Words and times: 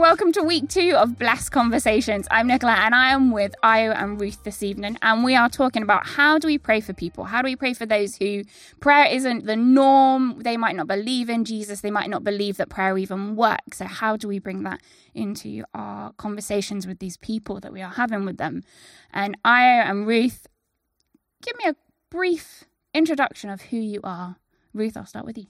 welcome 0.00 0.32
to 0.32 0.42
week 0.42 0.66
two 0.66 0.94
of 0.96 1.18
Blessed 1.18 1.52
Conversations. 1.52 2.26
I'm 2.30 2.46
Nicola 2.46 2.72
and 2.72 2.94
I 2.94 3.10
am 3.10 3.32
with 3.32 3.54
Ayo 3.62 3.94
and 3.94 4.18
Ruth 4.18 4.42
this 4.44 4.62
evening, 4.62 4.96
and 5.02 5.22
we 5.22 5.34
are 5.34 5.50
talking 5.50 5.82
about 5.82 6.06
how 6.06 6.38
do 6.38 6.46
we 6.46 6.56
pray 6.56 6.80
for 6.80 6.94
people? 6.94 7.24
How 7.24 7.42
do 7.42 7.44
we 7.44 7.54
pray 7.54 7.74
for 7.74 7.84
those 7.84 8.16
who 8.16 8.44
prayer 8.80 9.04
isn't 9.12 9.44
the 9.44 9.56
norm? 9.56 10.40
They 10.40 10.56
might 10.56 10.74
not 10.74 10.86
believe 10.86 11.28
in 11.28 11.44
Jesus, 11.44 11.82
they 11.82 11.90
might 11.90 12.08
not 12.08 12.24
believe 12.24 12.56
that 12.56 12.70
prayer 12.70 12.96
even 12.96 13.36
works. 13.36 13.76
So, 13.76 13.84
how 13.84 14.16
do 14.16 14.26
we 14.26 14.38
bring 14.38 14.62
that 14.62 14.80
into 15.12 15.64
our 15.74 16.14
conversations 16.14 16.86
with 16.86 16.98
these 16.98 17.18
people 17.18 17.60
that 17.60 17.70
we 17.70 17.82
are 17.82 17.92
having 17.92 18.24
with 18.24 18.38
them? 18.38 18.62
And 19.12 19.36
Ayo 19.44 19.84
and 19.84 20.06
Ruth, 20.06 20.46
give 21.42 21.58
me 21.58 21.64
a 21.66 21.76
brief 22.08 22.64
introduction 22.94 23.50
of 23.50 23.60
who 23.60 23.76
you 23.76 24.00
are. 24.02 24.36
Ruth, 24.72 24.96
I'll 24.96 25.04
start 25.04 25.26
with 25.26 25.36
you. 25.36 25.48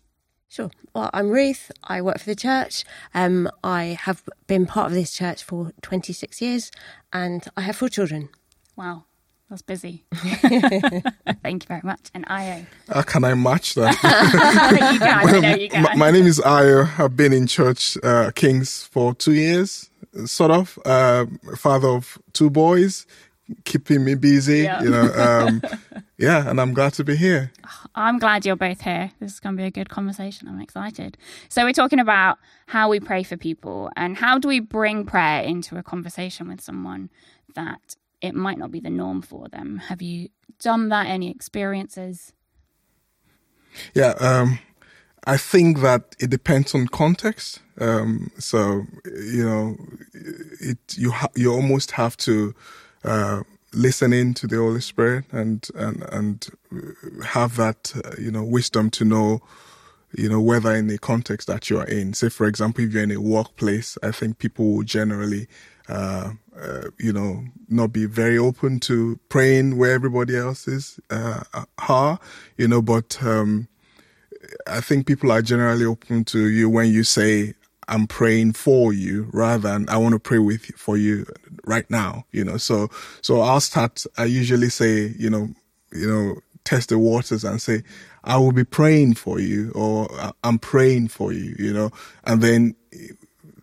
Sure. 0.51 0.69
Well, 0.97 1.11
I'm 1.15 1.31
Ruth. 1.31 1.71
I 1.85 2.03
work 2.03 2.19
for 2.19 2.25
the 2.27 2.35
church. 2.35 2.85
Um, 3.15 3.49
I 3.63 3.97
have 4.01 4.25
been 4.49 4.67
part 4.67 4.89
of 4.89 4.95
this 4.95 5.13
church 5.13 5.45
for 5.45 5.71
26 5.83 6.43
years 6.43 6.73
and 7.13 7.47
I 7.57 7.61
have 7.61 7.77
four 7.77 7.89
children. 7.89 8.31
Wow, 8.75 9.05
that's 9.49 9.63
busy. 9.63 10.07
Thank 10.13 11.63
you 11.63 11.69
very 11.69 11.83
much. 11.85 12.11
And 12.15 12.27
Ayo. 12.27 12.67
Uh, 12.89 13.03
can 13.03 13.23
I 13.23 13.35
match 13.35 13.75
that? 13.75 13.93
you 14.93 14.99
can, 14.99 15.03
I 15.03 15.41
know 15.41 15.55
you 15.55 15.69
can. 15.69 15.83
my, 15.85 15.95
my 15.95 16.11
name 16.11 16.27
is 16.27 16.41
Ayo. 16.41 16.99
I've 16.99 17.17
been 17.17 17.33
in 17.33 17.47
church 17.47 17.97
uh, 18.03 18.33
Kings 18.35 18.83
for 18.83 19.15
two 19.15 19.35
years, 19.35 19.89
sort 20.25 20.51
of. 20.51 20.81
Uh, 20.85 21.27
father 21.59 21.91
of 21.91 22.19
two 22.33 22.51
boys, 22.51 23.07
keeping 23.65 24.05
me 24.05 24.17
busy. 24.17 24.63
Yeah. 24.63 24.83
You 24.83 24.91
know, 24.91 25.15
um, 25.15 25.63
yeah, 26.19 26.51
and 26.51 26.61
I'm 26.61 26.75
glad 26.75 26.95
to 26.95 27.05
be 27.05 27.15
here. 27.15 27.53
I'm 27.95 28.19
glad 28.19 28.45
you're 28.45 28.57
both 28.57 28.83
here. 28.83 29.13
This 29.21 29.33
is 29.33 29.41
going 29.41 29.57
to 29.57 29.61
be 29.61 29.67
a 29.67 29.71
good 29.71 29.89
conversation. 29.89 30.49
I'm 30.49 30.61
excited. 30.61 31.17
So, 31.49 31.65
we're 31.65 31.73
talking 31.73 31.99
about 31.99 32.39
how 32.67 32.89
we 32.89 33.01
pray 33.01 33.23
for 33.23 33.37
people 33.37 33.91
and 33.97 34.17
how 34.17 34.39
do 34.39 34.49
we 34.49 34.61
bring 34.61 35.05
prayer 35.05 35.43
into 35.43 35.77
a 35.77 35.83
conversation 35.83 36.49
with 36.49 36.61
someone 36.61 37.11
that 37.55 37.97
it 38.21 38.35
might 38.35 38.59
not 38.59 38.71
be 38.71 38.81
the 38.81 38.91
norm 38.91 39.23
for 39.23 39.49
them. 39.49 39.79
Have 39.89 40.03
you 40.03 40.29
done 40.61 40.89
that? 40.91 41.07
Any 41.07 41.31
experiences? 41.31 42.33
Yeah, 43.95 44.15
um, 44.21 44.59
I 45.25 45.37
think 45.37 45.81
that 45.81 46.17
it 46.19 46.31
depends 46.31 46.75
on 46.75 46.89
context. 46.89 47.61
Um, 47.79 48.31
so 48.39 48.85
you 49.05 49.45
know, 49.45 49.77
it 50.61 50.79
you 50.97 51.13
ha- 51.13 51.33
you 51.35 51.53
almost 51.53 51.93
have 51.93 52.17
to 52.19 52.55
uh, 53.05 53.43
listen 53.73 54.13
in 54.13 54.35
to 54.35 54.47
the 54.47 54.57
Holy 54.57 54.81
Spirit 54.81 55.27
and 55.33 55.67
and 55.75 56.03
and 56.13 56.49
have 57.25 57.57
that 57.57 57.93
uh, 58.05 58.13
you 58.19 58.31
know 58.31 58.45
wisdom 58.45 58.91
to 58.91 59.05
know 59.05 59.41
you 60.17 60.29
know 60.29 60.41
whether 60.41 60.75
in 60.75 60.89
the 60.89 60.99
context 60.99 61.47
that 61.49 61.71
you 61.71 61.79
are 61.79 61.87
in. 61.87 62.15
Say 62.15 62.29
for 62.29 62.47
example, 62.47 62.85
if 62.85 62.93
you're 62.93 63.03
in 63.03 63.13
a 63.13 63.21
workplace, 63.21 63.97
I 64.03 64.11
think 64.13 64.39
people 64.39 64.77
will 64.77 64.85
generally. 64.85 65.49
Uh, 65.89 66.35
uh, 66.61 66.89
you 66.99 67.13
know, 67.13 67.43
not 67.69 67.93
be 67.93 68.05
very 68.07 68.39
open 68.39 68.79
to 68.79 69.19
praying 69.29 69.77
where 69.77 69.93
everybody 69.93 70.37
else 70.37 70.69
is 70.69 71.01
uh, 71.11 71.43
are, 71.89 72.21
you 72.57 72.69
know, 72.69 72.83
but 72.83 73.19
um, 73.25 73.67
I 74.67 74.81
think 74.81 75.07
people 75.07 75.33
are 75.33 75.43
generally 75.43 75.85
open 75.85 76.25
to 76.27 76.49
you 76.49 76.69
when 76.69 76.91
you 76.91 77.05
say, 77.05 77.55
I'm 77.91 78.07
praying 78.07 78.53
for 78.53 78.93
you 78.93 79.29
rather 79.33 79.69
than 79.69 79.89
I 79.89 79.97
want 79.99 80.13
to 80.15 80.21
pray 80.21 80.39
with 80.39 80.65
for 80.77 80.97
you 80.97 81.27
right 81.65 81.89
now, 81.91 82.25
you 82.31 82.45
know. 82.45 82.57
So, 82.57 82.89
so 83.21 83.41
I'll 83.41 83.61
start, 83.61 84.05
I 84.17 84.25
usually 84.25 84.71
say, 84.71 85.13
you 85.19 85.29
know, 85.29 85.49
you 85.93 86.09
know, 86.09 86.37
test 86.65 86.91
the 86.91 86.99
waters 86.99 87.45
and 87.45 87.61
say, 87.61 87.83
I 88.23 88.37
will 88.37 88.53
be 88.53 88.65
praying 88.65 89.15
for 89.15 89.41
you 89.41 89.73
or 89.75 90.09
I'm 90.45 90.59
praying 90.59 91.09
for 91.09 91.33
you, 91.33 91.57
you 91.59 91.73
know, 91.73 91.91
and 92.25 92.41
then 92.41 92.77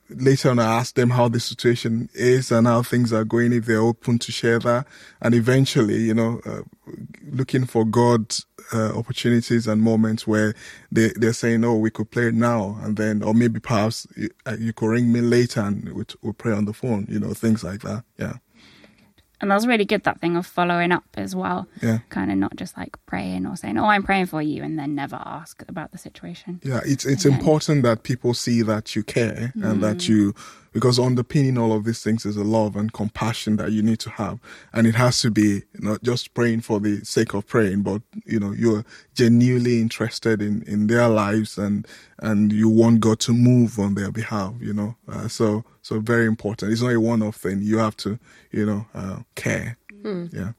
later 0.09 0.49
on 0.49 0.59
I 0.59 0.79
ask 0.79 0.95
them 0.95 1.11
how 1.11 1.27
the 1.27 1.39
situation 1.39 2.09
is 2.13 2.51
and 2.51 2.67
how 2.67 2.83
things 2.83 3.11
are 3.13 3.25
going 3.25 3.53
if 3.53 3.65
they're 3.65 3.79
open 3.79 4.19
to 4.19 4.31
share 4.31 4.59
that. 4.59 4.87
And 5.21 5.35
eventually 5.35 5.97
you 5.97 6.13
know 6.13 6.41
uh, 6.45 6.61
looking 7.29 7.65
for 7.65 7.85
God 7.85 8.33
uh, 8.73 8.97
opportunities 8.97 9.67
and 9.67 9.81
moments 9.81 10.27
where 10.27 10.53
they 10.91 11.09
they're 11.15 11.33
saying 11.33 11.63
oh 11.63 11.77
we 11.77 11.91
could 11.91 12.11
play 12.11 12.31
now 12.31 12.77
and 12.81 12.97
then 12.97 13.23
or 13.23 13.33
maybe 13.33 13.59
perhaps 13.59 14.07
you, 14.15 14.29
uh, 14.45 14.55
you 14.59 14.73
could 14.73 14.87
ring 14.89 15.11
me 15.11 15.21
later 15.21 15.61
and 15.61 15.93
we'll, 15.93 16.05
we'll 16.21 16.33
pray 16.33 16.53
on 16.53 16.65
the 16.65 16.73
phone 16.73 17.05
you 17.09 17.19
know 17.19 17.33
things 17.33 17.63
like 17.63 17.81
that. 17.81 18.03
Yeah 18.17 18.37
And 19.39 19.51
that's 19.51 19.67
really 19.67 19.85
good, 19.85 20.03
that 20.03 20.19
thing 20.19 20.35
of 20.35 20.45
following 20.47 20.91
up 20.91 21.03
as 21.15 21.35
well. 21.35 21.67
Yeah. 21.81 21.99
Kind 22.09 22.31
of 22.31 22.37
not 22.37 22.55
just 22.55 22.75
like 22.75 22.97
praying 23.05 23.45
or 23.45 23.55
saying, 23.55 23.77
oh, 23.77 23.85
I'm 23.85 24.03
praying 24.03 24.25
for 24.27 24.41
you, 24.41 24.63
and 24.63 24.79
then 24.79 24.95
never 24.95 25.15
ask 25.15 25.63
about 25.67 25.91
the 25.91 25.97
situation. 25.97 26.59
Yeah, 26.63 26.81
it's 26.85 27.05
it's 27.05 27.25
Okay. 27.25 27.35
important 27.35 27.83
that 27.83 28.03
people 28.03 28.33
see 28.33 28.63
that 28.63 28.95
you 28.95 29.03
care 29.03 29.53
and 29.61 29.83
that 29.83 29.97
mm. 29.97 30.09
you 30.09 30.35
because 30.77 30.99
underpinning 30.99 31.57
all 31.57 31.73
of 31.73 31.85
these 31.85 32.03
things 32.03 32.23
is 32.23 32.37
a 32.37 32.43
love 32.43 32.75
and 32.75 32.93
compassion 32.93 33.55
that 33.55 33.71
you 33.71 33.81
need 33.81 33.97
to 33.97 34.11
have. 34.11 34.37
And 34.71 34.85
it 34.85 34.93
has 34.93 35.19
to 35.21 35.31
be 35.31 35.63
not 35.73 36.03
just 36.03 36.35
praying 36.35 36.61
for 36.61 36.79
the 36.79 37.03
sake 37.03 37.33
of 37.33 37.47
praying, 37.47 37.81
but 37.81 38.03
you 38.25 38.39
know, 38.39 38.51
you're 38.51 38.85
genuinely 39.15 39.81
interested 39.81 40.39
in, 40.39 40.61
in 40.67 40.85
their 40.85 41.07
lives 41.07 41.57
and 41.57 41.87
and 42.19 42.53
you 42.53 42.69
want 42.69 42.99
God 42.99 43.19
to 43.21 43.33
move 43.33 43.79
on 43.79 43.95
their 43.95 44.11
behalf, 44.11 44.53
you 44.59 44.71
know. 44.71 44.95
Uh, 45.09 45.27
so 45.27 45.65
so 45.81 45.99
very 45.99 46.27
important. 46.27 46.71
It's 46.71 46.83
not 46.83 46.93
a 46.93 47.01
one 47.01 47.23
off 47.23 47.37
thing. 47.37 47.63
You 47.63 47.79
have 47.79 47.97
to, 47.97 48.19
you 48.51 48.67
know, 48.67 48.85
uh, 48.93 49.21
care. 49.33 49.79
Yeah. 50.31 50.51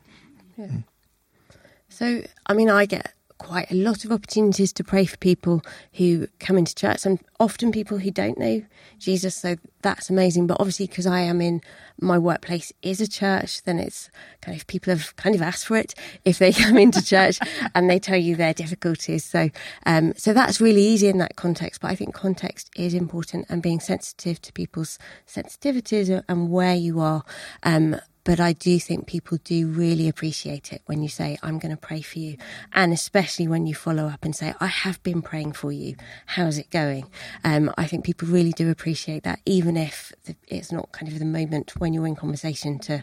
So, 1.89 2.25
I 2.47 2.55
mean, 2.55 2.71
I 2.71 2.87
get 2.87 3.13
quite 3.39 3.71
a 3.71 3.75
lot 3.75 4.05
of 4.05 4.13
opportunities 4.13 4.73
to 4.75 4.85
pray 4.85 5.05
for 5.05 5.17
people 5.17 5.63
who 5.95 6.27
come 6.41 6.59
into 6.59 6.75
church 6.75 7.07
and 7.07 7.19
often 7.41 7.73
people 7.73 7.99
who 7.99 8.11
don't 8.11 8.39
know 8.39 8.63
Jesus. 8.99 9.37
So 9.37 9.57
that's 9.83 10.11
amazing. 10.11 10.47
But 10.47 10.59
obviously, 10.61 10.87
because 10.87 11.07
I 11.07 11.21
am 11.21 11.41
in 11.41 11.63
my 12.01 12.19
workplace 12.19 12.73
is 12.83 13.01
a 13.01 13.09
church, 13.09 13.63
then 13.63 13.79
it's 13.79 14.11
kind 14.41 14.57
of 14.57 14.67
people 14.67 14.93
have 14.93 15.15
kind 15.17 15.35
of 15.35 15.43
asked 15.43 15.67
for 15.67 15.77
it 15.77 15.95
if 16.25 16.39
they 16.39 16.53
come 16.65 16.77
into 16.77 17.03
church 17.03 17.39
and 17.75 17.89
they 17.89 17.99
tell 17.99 18.19
you 18.19 18.37
their 18.37 18.55
difficulties. 18.55 19.25
So, 19.25 19.51
um, 19.87 20.15
so 20.17 20.33
that's 20.33 20.61
really 20.61 20.83
easy 20.83 21.09
in 21.09 21.19
that 21.19 21.37
context. 21.37 21.81
But 21.81 21.91
I 21.93 21.95
think 21.95 22.15
context 22.15 22.71
is 22.77 22.93
important 22.93 23.47
and 23.49 23.63
being 23.63 23.81
sensitive 23.81 24.43
to 24.43 24.53
people's 24.53 24.99
sensitivities 25.27 26.23
and 26.29 26.51
where 26.51 26.75
you 26.75 27.01
are. 27.01 27.25
Um, 27.63 27.97
but 28.29 28.41
I 28.41 28.53
do 28.53 28.79
think 28.79 29.07
people 29.07 29.39
do 29.43 29.69
really 29.69 30.07
appreciate 30.07 30.71
it 30.71 30.83
when 30.85 31.01
you 31.01 31.09
say, 31.09 31.39
I'm 31.43 31.59
going 31.59 31.75
to 31.75 31.81
pray 31.81 32.03
for 32.03 32.19
you. 32.19 32.37
And 32.75 32.93
especially 32.93 33.49
when 33.49 33.67
you 33.67 33.75
follow 33.75 34.05
up 34.05 34.23
and 34.23 34.37
say, 34.37 34.53
I 34.61 34.67
have 34.67 35.03
been 35.03 35.23
praying 35.23 35.55
for 35.55 35.73
you. 35.73 35.97
How's 36.27 36.59
it 36.59 36.69
going? 36.69 37.07
Um, 37.43 37.73
I 37.79 37.87
think 37.87 38.05
people 38.05 38.29
really 38.29 38.53
do 38.53 38.71
appreciate 38.71 39.23
that, 39.23 39.41
even 39.47 39.79
if 39.79 40.13
it's 40.47 40.71
not 40.71 40.93
kind 40.93 41.11
of 41.11 41.19
the 41.19 41.25
moment 41.25 41.73
when 41.79 41.95
you're 41.95 42.07
in 42.07 42.17
conversation 42.17 42.79
to, 42.81 43.03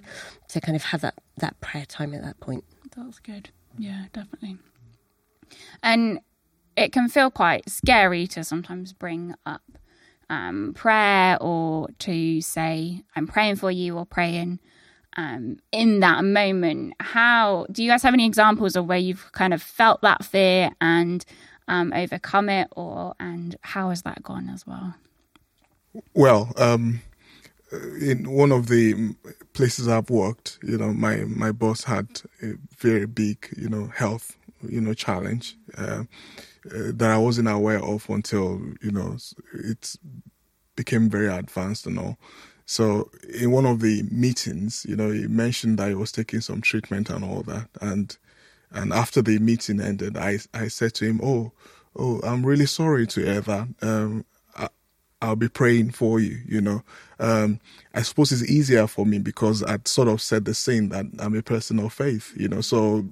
to 0.50 0.62
kind 0.62 0.76
of 0.76 0.84
have 0.84 1.02
that, 1.02 1.16
that 1.38 1.60
prayer 1.60 1.88
time 1.88 2.14
at 2.14 2.22
that 2.22 2.40
point. 2.40 2.64
That's 2.96 3.18
good. 3.18 3.50
Yeah, 3.80 4.06
definitely. 4.14 4.60
And 5.82 6.20
it 6.78 6.92
can 6.92 7.10
feel 7.10 7.32
quite 7.32 7.68
scary 7.68 8.28
to 8.28 8.44
sometimes 8.44 8.94
bring 8.94 9.34
up 9.44 9.64
um, 10.30 10.74
prayer 10.76 11.40
or 11.42 11.88
to 11.98 12.42
say, 12.42 13.02
I'm 13.16 13.26
praying 13.26 13.56
for 13.56 13.72
you 13.72 13.98
or 13.98 14.06
praying 14.06 14.60
um, 15.16 15.58
in 15.72 16.00
that 16.02 16.24
moment. 16.24 16.94
How 17.00 17.66
do 17.72 17.84
you 17.84 17.90
guys 17.90 18.04
have 18.04 18.14
any 18.14 18.26
examples 18.26 18.76
of 18.76 18.86
where 18.88 18.98
you've 18.98 19.32
kind 19.32 19.54
of 19.54 19.62
felt 19.62 20.02
that 20.02 20.24
fear 20.26 20.72
and 20.82 21.26
um, 21.68 21.94
overcome 21.94 22.50
it, 22.50 22.68
or 22.72 23.16
and 23.20 23.56
how 23.62 23.90
has 23.90 24.04
that 24.04 24.22
gone 24.24 24.50
as 24.50 24.68
well? 24.68 24.96
Well, 26.14 26.52
um, 26.58 27.02
in 28.00 28.32
one 28.32 28.52
of 28.52 28.68
the 28.68 29.16
places 29.54 29.88
I've 29.88 30.10
worked, 30.10 30.60
you 30.64 30.78
know, 30.78 30.94
my 30.94 31.18
my 31.26 31.52
boss 31.52 31.84
had 31.84 32.22
a 32.42 32.54
very 32.78 33.06
big, 33.06 33.48
you 33.58 33.70
know, 33.70 33.88
health, 33.88 34.38
you 34.62 34.82
know, 34.82 34.94
challenge 34.94 35.56
uh, 35.78 36.04
uh, 36.72 36.92
that 36.94 37.10
I 37.10 37.18
wasn't 37.18 37.48
aware 37.48 37.84
of 37.84 38.10
until 38.10 38.62
you 38.82 38.92
know 38.92 39.18
it 39.54 39.96
became 40.76 41.10
very 41.10 41.28
advanced 41.28 41.86
and 41.86 42.00
all. 42.00 42.18
So 42.66 43.12
in 43.30 43.52
one 43.52 43.66
of 43.66 43.80
the 43.82 44.04
meetings, 44.12 44.86
you 44.88 44.96
know, 44.96 45.12
he 45.12 45.28
mentioned 45.28 45.78
that 45.80 45.90
he 45.90 45.96
was 45.96 46.12
taking 46.12 46.42
some 46.42 46.62
treatment 46.62 47.10
and 47.10 47.24
all 47.24 47.44
that, 47.44 47.70
and 47.82 48.18
and 48.72 48.92
after 48.94 49.22
the 49.22 49.40
meeting 49.40 49.80
ended, 49.82 50.18
I 50.18 50.40
I 50.54 50.68
said 50.70 50.94
to 50.96 51.06
him, 51.06 51.20
"Oh, 51.24 51.52
oh, 51.96 52.20
I'm 52.22 52.46
really 52.46 52.66
sorry 52.66 53.08
to 53.08 53.22
hear 53.22 53.42
that. 53.42 53.68
Um, 53.82 54.26
I'll 55.22 55.36
be 55.36 55.50
praying 55.50 55.92
for 55.92 56.20
you." 56.20 56.40
You 56.48 56.62
know, 56.62 56.84
um, 57.20 57.60
I 57.94 58.02
suppose 58.02 58.32
it's 58.32 58.50
easier 58.50 58.88
for 58.88 59.06
me 59.06 59.20
because 59.20 59.64
I'd 59.64 59.88
sort 59.88 60.08
of 60.08 60.22
said 60.22 60.46
the 60.46 60.54
same 60.54 60.90
that 60.90 61.06
I'm 61.20 61.36
a 61.36 61.42
person 61.42 61.80
of 61.80 61.94
faith. 61.94 62.34
You 62.36 62.48
know, 62.48 62.62
so 62.62 63.06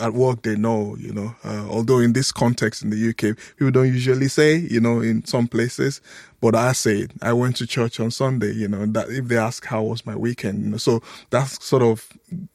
at 0.00 0.12
work 0.14 0.42
they 0.42 0.56
know. 0.56 0.96
You 0.98 1.12
know, 1.12 1.34
uh, 1.44 1.66
although 1.68 1.98
in 1.98 2.12
this 2.12 2.32
context 2.32 2.82
in 2.82 2.90
the 2.90 3.08
UK, 3.10 3.36
people 3.56 3.70
don't 3.70 3.86
usually 3.92 4.28
say. 4.28 4.56
You 4.56 4.80
know, 4.80 5.00
in 5.00 5.24
some 5.24 5.48
places, 5.48 6.00
but 6.40 6.54
I 6.54 6.72
say 6.72 6.98
it. 6.98 7.12
I 7.22 7.32
went 7.32 7.56
to 7.56 7.66
church 7.66 8.00
on 8.00 8.10
Sunday. 8.10 8.52
You 8.52 8.68
know, 8.68 8.84
that 8.86 9.08
if 9.10 9.28
they 9.28 9.38
ask 9.38 9.64
how 9.64 9.82
was 9.82 10.04
my 10.06 10.16
weekend, 10.16 10.64
you 10.64 10.70
know, 10.70 10.76
so 10.76 11.02
that 11.30 11.48
sort 11.48 11.82
of 11.82 12.08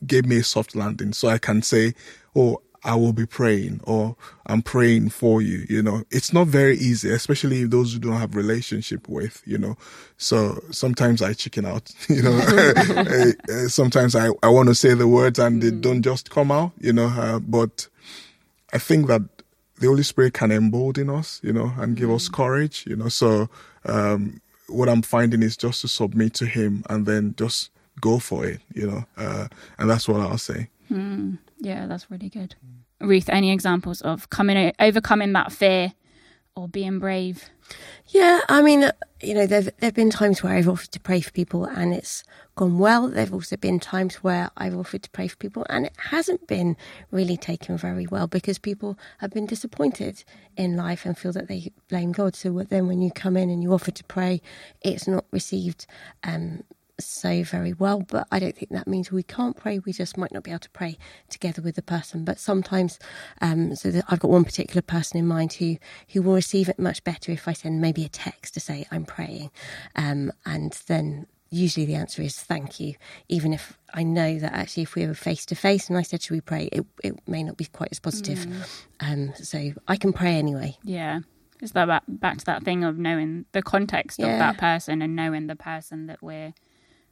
gave 0.05 0.25
me 0.25 0.37
a 0.37 0.43
soft 0.43 0.75
landing, 0.75 1.13
so 1.13 1.27
I 1.27 1.37
can 1.37 1.61
say, 1.61 1.93
"Oh, 2.35 2.61
I 2.83 2.95
will 2.95 3.13
be 3.13 3.25
praying 3.25 3.81
or 3.83 4.15
I'm 4.45 4.61
praying 4.61 5.09
for 5.09 5.41
you. 5.41 5.65
You 5.67 5.81
know, 5.81 6.03
it's 6.11 6.31
not 6.31 6.47
very 6.47 6.77
easy, 6.77 7.09
especially 7.11 7.65
those 7.65 7.93
who 7.93 7.99
don't 7.99 8.13
have 8.13 8.35
relationship 8.35 9.09
with, 9.09 9.41
you 9.45 9.57
know. 9.57 9.75
So 10.17 10.61
sometimes 10.71 11.21
I 11.21 11.33
chicken 11.33 11.65
out, 11.65 11.91
you 12.09 12.21
know. 12.21 12.37
Eh, 13.07 13.33
eh, 13.49 13.67
sometimes 13.67 14.15
I, 14.15 14.29
I 14.43 14.49
want 14.49 14.69
to 14.69 14.75
say 14.75 14.93
the 14.93 15.07
words 15.07 15.39
and 15.39 15.61
they 15.61 15.71
don't 15.71 16.01
just 16.01 16.29
come 16.29 16.51
out, 16.51 16.71
you 16.79 16.93
know. 16.93 17.07
Uh, 17.07 17.39
but 17.39 17.87
I 18.73 18.77
think 18.77 19.07
that 19.07 19.21
the 19.79 19.87
Holy 19.87 20.03
Spirit 20.03 20.33
can 20.33 20.51
embolden 20.51 21.09
us, 21.09 21.39
you 21.43 21.53
know, 21.53 21.71
and 21.77 21.95
give 21.95 22.11
us 22.11 22.29
courage, 22.29 22.85
you 22.87 22.95
know. 22.95 23.09
So 23.09 23.49
um, 23.85 24.41
what 24.67 24.89
I'm 24.89 25.01
finding 25.01 25.43
is 25.43 25.57
just 25.57 25.81
to 25.81 25.87
submit 25.87 26.33
to 26.35 26.45
Him 26.45 26.83
and 26.89 27.05
then 27.05 27.35
just 27.37 27.71
go 28.01 28.19
for 28.19 28.45
it, 28.45 28.61
you 28.73 28.87
know. 28.87 29.05
Uh, 29.17 29.47
and 29.77 29.89
that's 29.89 30.07
what 30.07 30.21
I'll 30.21 30.37
say. 30.37 30.69
Mm, 30.91 31.39
yeah, 31.59 31.85
that's 31.87 32.09
really 32.09 32.29
good. 32.29 32.55
Ruth, 32.99 33.29
any 33.29 33.51
examples 33.51 34.01
of 34.01 34.29
coming 34.29 34.73
overcoming 34.79 35.33
that 35.33 35.51
fear 35.51 35.93
or 36.55 36.67
being 36.67 36.99
brave? 36.99 37.49
Yeah, 38.07 38.41
I 38.49 38.61
mean, 38.61 38.89
you 39.21 39.33
know, 39.33 39.45
there 39.45 39.61
there've 39.61 39.93
been 39.93 40.09
times 40.09 40.41
where 40.41 40.53
I've 40.53 40.67
offered 40.67 40.91
to 40.91 40.99
pray 40.99 41.21
for 41.21 41.31
people 41.31 41.65
and 41.65 41.93
it's 41.93 42.23
gone 42.55 42.79
well. 42.79 43.07
There've 43.07 43.33
also 43.33 43.57
been 43.57 43.79
times 43.79 44.15
where 44.15 44.49
I've 44.57 44.75
offered 44.75 45.03
to 45.03 45.09
pray 45.11 45.27
for 45.27 45.35
people 45.35 45.65
and 45.69 45.85
it 45.85 45.93
hasn't 46.09 46.47
been 46.47 46.77
really 47.11 47.37
taken 47.37 47.77
very 47.77 48.07
well 48.07 48.27
because 48.27 48.57
people 48.57 48.97
have 49.19 49.31
been 49.31 49.45
disappointed 49.45 50.23
in 50.55 50.75
life 50.75 51.05
and 51.05 51.17
feel 51.17 51.33
that 51.33 51.47
they 51.47 51.71
blame 51.89 52.13
God. 52.13 52.35
So 52.35 52.63
then, 52.63 52.87
when 52.87 53.01
you 53.01 53.11
come 53.11 53.37
in 53.37 53.49
and 53.49 53.61
you 53.61 53.73
offer 53.73 53.91
to 53.91 54.03
pray, 54.05 54.41
it's 54.81 55.07
not 55.07 55.25
received 55.31 55.85
um, 56.23 56.63
so 56.99 57.43
very 57.43 57.73
well, 57.73 58.01
but 58.01 58.27
I 58.31 58.39
don't 58.39 58.55
think 58.55 58.71
that 58.71 58.87
means 58.87 59.11
we 59.11 59.23
can't 59.23 59.55
pray. 59.55 59.79
We 59.79 59.93
just 59.93 60.17
might 60.17 60.31
not 60.31 60.43
be 60.43 60.51
able 60.51 60.59
to 60.59 60.69
pray 60.71 60.97
together 61.29 61.61
with 61.61 61.75
the 61.75 61.81
person. 61.81 62.23
But 62.23 62.39
sometimes, 62.39 62.99
um, 63.41 63.75
so 63.75 64.01
I've 64.09 64.19
got 64.19 64.31
one 64.31 64.45
particular 64.45 64.81
person 64.81 65.17
in 65.17 65.27
mind 65.27 65.53
who 65.53 65.77
who 66.09 66.21
will 66.21 66.33
receive 66.33 66.69
it 66.69 66.79
much 66.79 67.03
better 67.03 67.31
if 67.31 67.47
I 67.47 67.53
send 67.53 67.81
maybe 67.81 68.05
a 68.05 68.09
text 68.09 68.53
to 68.55 68.59
say 68.59 68.85
I'm 68.91 69.05
praying, 69.05 69.51
um, 69.95 70.31
and 70.45 70.73
then 70.87 71.27
usually 71.49 71.85
the 71.85 71.95
answer 71.95 72.21
is 72.21 72.37
thank 72.37 72.79
you, 72.79 72.95
even 73.29 73.53
if 73.53 73.77
I 73.93 74.03
know 74.03 74.39
that 74.39 74.53
actually 74.53 74.83
if 74.83 74.95
we 74.95 75.07
were 75.07 75.13
face 75.13 75.45
to 75.47 75.55
face 75.55 75.89
and 75.89 75.97
I 75.97 76.01
said 76.01 76.21
should 76.21 76.33
we 76.33 76.41
pray, 76.41 76.69
it 76.71 76.85
it 77.03 77.27
may 77.27 77.43
not 77.43 77.57
be 77.57 77.65
quite 77.65 77.89
as 77.91 77.99
positive. 77.99 78.39
Mm. 78.39 78.63
Um, 78.99 79.33
so 79.35 79.73
I 79.87 79.97
can 79.97 80.13
pray 80.13 80.35
anyway. 80.35 80.77
Yeah. 80.83 81.19
Is 81.59 81.71
that 81.71 81.87
back, 81.87 82.03
back 82.07 82.37
to 82.37 82.45
that 82.45 82.63
thing 82.63 82.83
of 82.83 82.99
knowing 82.99 83.45
the 83.51 83.63
context 83.63 84.19
yeah. 84.19 84.27
of 84.27 84.39
that 84.39 84.57
person 84.59 85.01
and 85.01 85.15
knowing 85.15 85.47
the 85.47 85.55
person 85.55 86.05
that 86.05 86.21
we're 86.21 86.53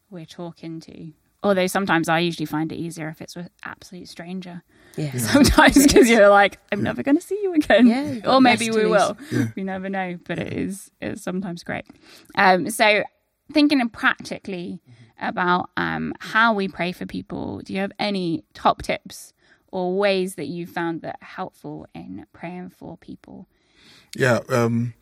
we're 0.09 0.25
talking 0.25 0.79
to. 0.81 1.11
Although 1.43 1.67
sometimes 1.67 2.09
I 2.09 2.19
usually 2.19 2.47
find 2.47 2.71
it 2.71 2.77
easier 2.77 3.07
if 3.09 3.21
it's 3.21 3.35
an 3.35 3.49
absolute 3.63 4.07
stranger. 4.07 4.63
Yeah. 4.95 5.11
yeah. 5.13 5.19
Sometimes 5.33 5.85
because 5.85 6.09
you're 6.09 6.29
like, 6.29 6.57
I'm 6.71 6.81
never 6.81 7.03
going 7.03 7.17
to 7.17 7.21
see 7.21 7.39
you 7.43 7.53
again. 7.53 7.85
Yeah, 7.85 8.31
or 8.33 8.41
maybe 8.41 8.71
we 8.71 8.85
will. 8.85 9.15
Yeah. 9.31 9.47
We 9.55 9.63
never 9.63 9.87
know. 9.87 10.17
But 10.25 10.39
it 10.39 10.53
is 10.53 10.89
it's 11.01 11.21
sometimes 11.21 11.63
great. 11.63 11.85
Um, 12.35 12.69
so 12.71 13.03
thinking 13.53 13.87
practically 13.89 14.81
about 15.19 15.69
um, 15.77 16.13
how 16.19 16.53
we 16.53 16.67
pray 16.67 16.91
for 16.91 17.05
people, 17.05 17.59
do 17.59 17.73
you 17.73 17.79
have 17.79 17.91
any 17.99 18.43
top 18.53 18.81
tips 18.81 19.33
or 19.71 19.95
ways 19.97 20.35
that 20.35 20.47
you 20.47 20.65
found 20.65 21.01
that 21.01 21.21
helpful 21.21 21.85
in 21.93 22.25
praying 22.33 22.69
for 22.69 22.97
people? 22.97 23.47
Yeah. 24.15 24.39
Um, 24.49 24.93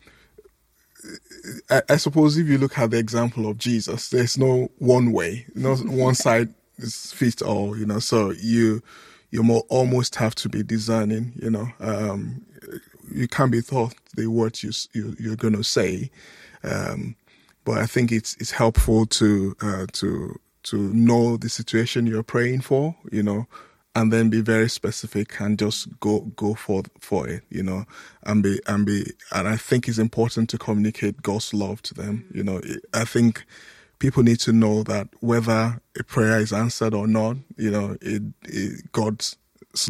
I, 1.70 1.82
I, 1.90 1.96
suppose 1.96 2.36
if 2.36 2.46
you 2.46 2.58
look 2.58 2.78
at 2.78 2.90
the 2.90 2.98
example 2.98 3.48
of 3.48 3.58
Jesus, 3.58 4.08
there's 4.08 4.38
no 4.38 4.70
one 4.78 5.12
way, 5.12 5.46
no 5.54 5.76
one 5.76 6.14
side 6.14 6.54
fits 6.78 7.42
all, 7.42 7.76
you 7.76 7.86
know. 7.86 7.98
So 7.98 8.30
you 8.30 8.82
you 9.30 9.42
more 9.42 9.64
almost 9.68 10.14
have 10.16 10.34
to 10.36 10.48
be 10.48 10.62
discerning, 10.62 11.32
you 11.36 11.50
know. 11.50 11.68
Um, 11.80 12.42
you 13.12 13.28
can't 13.28 13.52
be 13.52 13.62
taught 13.62 13.94
the 14.16 14.28
words 14.28 14.62
you, 14.62 14.72
you 14.92 15.16
you're 15.18 15.36
going 15.36 15.56
to 15.56 15.64
say, 15.64 16.10
um, 16.62 17.16
but 17.64 17.78
I 17.78 17.86
think 17.86 18.12
it's 18.12 18.36
it's 18.40 18.52
helpful 18.52 19.06
to 19.06 19.56
uh, 19.60 19.86
to 19.92 20.40
to 20.64 20.78
know 20.94 21.36
the 21.36 21.48
situation 21.48 22.06
you're 22.06 22.22
praying 22.22 22.62
for, 22.62 22.96
you 23.12 23.22
know, 23.22 23.46
and 23.94 24.12
then 24.12 24.28
be 24.28 24.40
very 24.40 24.68
specific 24.68 25.40
and 25.40 25.58
just 25.58 25.88
go 26.00 26.20
go 26.36 26.54
for 26.54 26.82
for 27.00 27.28
it, 27.28 27.42
you 27.50 27.62
know, 27.62 27.84
and 28.24 28.42
be 28.42 28.60
and 28.66 28.86
be 28.86 29.12
and 29.32 29.48
I 29.48 29.56
think 29.56 29.88
it's 29.88 29.98
important 29.98 30.50
to 30.50 30.58
communicate 30.58 31.22
God's 31.22 31.54
love 31.54 31.82
to 31.82 31.94
them. 31.94 32.26
You 32.34 32.44
know, 32.44 32.60
I 32.92 33.04
think 33.04 33.44
people 33.98 34.22
need 34.22 34.40
to 34.40 34.52
know 34.52 34.82
that 34.82 35.08
whether 35.20 35.80
a 35.98 36.04
prayer 36.04 36.38
is 36.38 36.52
answered 36.52 36.94
or 36.94 37.06
not, 37.06 37.36
you 37.56 37.70
know, 37.70 37.96
it, 38.00 38.22
it 38.44 38.92
God's 38.92 39.36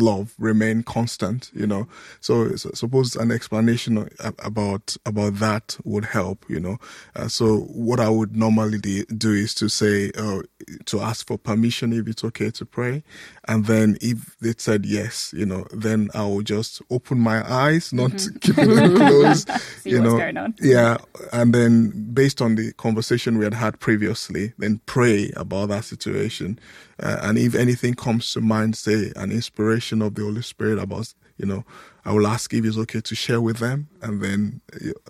love 0.00 0.34
remain 0.38 0.82
constant 0.82 1.50
you 1.54 1.66
know? 1.66 1.86
So, 2.20 2.56
so 2.56 2.70
suppose 2.74 3.16
an 3.16 3.30
explanation 3.30 4.08
about 4.20 4.96
about 5.04 5.34
that 5.36 5.76
would 5.84 6.06
help 6.06 6.44
you 6.48 6.60
know? 6.60 6.78
Uh, 7.14 7.28
so 7.28 7.60
what 7.60 8.00
i 8.00 8.08
would 8.08 8.36
normally 8.36 8.78
do 8.78 9.32
is 9.32 9.54
to 9.54 9.68
say 9.68 10.10
uh, 10.16 10.40
to 10.86 11.00
ask 11.00 11.26
for 11.26 11.38
permission 11.38 11.92
if 11.92 12.08
it's 12.08 12.24
okay 12.24 12.50
to 12.50 12.64
pray. 12.64 13.02
And 13.46 13.66
then 13.66 13.98
if 14.00 14.36
they 14.40 14.54
said 14.56 14.86
yes 14.86 15.32
you 15.36 15.46
know 15.46 15.66
then 15.72 16.10
i 16.14 16.22
will 16.22 16.42
just 16.42 16.82
open 16.90 17.18
my 17.18 17.48
eyes 17.50 17.92
not 17.92 18.12
mm-hmm. 18.12 18.38
keeping 18.40 18.74
them 18.74 18.96
closed 18.96 19.50
you 19.84 20.00
know? 20.00 20.52
yeah. 20.60 20.98
And 21.32 21.54
then 21.54 22.12
based 22.12 22.40
on 22.40 22.54
the 22.54 22.72
conversation 22.72 23.38
we 23.38 23.44
had 23.44 23.54
had 23.54 23.80
previously 23.80 24.52
then 24.58 24.80
pray 24.86 25.30
about 25.36 25.68
that 25.68 25.84
situation 25.84 26.58
uh, 27.02 27.18
and 27.22 27.38
if 27.38 27.54
anything 27.54 27.94
comes 27.94 28.32
to 28.32 28.40
mind, 28.40 28.76
say 28.76 29.12
an 29.16 29.32
inspiration 29.32 30.02
of 30.02 30.14
the 30.14 30.22
Holy 30.22 30.42
Spirit 30.42 30.78
about, 30.78 31.12
you 31.36 31.46
know, 31.46 31.64
I 32.04 32.12
will 32.12 32.26
ask 32.26 32.52
if 32.52 32.64
it's 32.64 32.76
okay 32.78 33.00
to 33.00 33.14
share 33.14 33.40
with 33.40 33.58
them, 33.58 33.88
and 34.02 34.22
then 34.22 34.60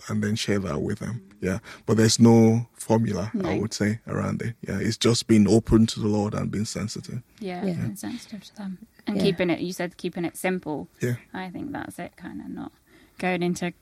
and 0.09 0.23
then 0.23 0.37
share 0.37 0.61
that 0.61 0.81
with 0.81 1.01
them. 1.01 1.23
Yeah, 1.41 1.59
but 1.87 1.97
there's 1.97 2.21
no 2.21 2.69
formula, 2.73 3.31
no. 3.35 3.49
I 3.51 3.59
would 3.59 3.75
say, 3.75 4.01
around 4.07 4.43
it. 4.43 4.55
Yeah, 4.67 4.79
it's 4.79 4.97
just 4.97 5.27
being 5.27 5.49
open 5.49 5.87
to 5.87 6.01
the 6.01 6.07
Lord 6.07 6.35
and 6.35 6.51
being 6.51 6.65
sensitive. 6.65 7.23
Yeah, 7.41 7.65
yeah. 7.65 7.75
being 7.75 7.97
sensitive 7.97 8.45
to 8.45 8.57
them 8.57 8.79
and 9.07 9.17
yeah. 9.17 9.23
keeping 9.23 9.51
it. 9.51 9.61
You 9.61 9.73
said 9.73 9.97
keeping 9.97 10.25
it 10.25 10.37
simple. 10.37 10.89
Yeah, 11.01 11.17
I 11.33 11.51
think 11.51 11.73
that's 11.73 11.99
it. 11.99 12.17
Kind 12.17 12.41
of 12.41 12.49
not 12.49 12.73
going 13.19 13.43
into 13.43 13.73